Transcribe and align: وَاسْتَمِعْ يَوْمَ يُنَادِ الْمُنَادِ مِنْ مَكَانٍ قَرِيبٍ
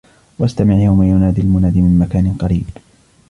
وَاسْتَمِعْ 0.39 0.75
يَوْمَ 0.75 1.03
يُنَادِ 1.03 1.39
الْمُنَادِ 1.39 1.77
مِنْ 1.77 1.99
مَكَانٍ 1.99 2.33
قَرِيبٍ 2.33 2.69